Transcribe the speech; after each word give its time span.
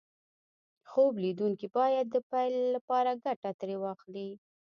خوب 0.89 1.13
ليدونکي 1.23 1.67
بايد 1.75 2.05
د 2.11 2.17
پيل 2.31 2.55
لپاره 2.75 3.11
ګټه 3.25 3.51
ترې 3.59 3.75
واخلي. 3.79 4.29